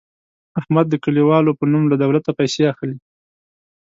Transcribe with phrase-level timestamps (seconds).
[0.59, 2.97] احمد د کلیوالو په نوم له دولته پیسې اخلي.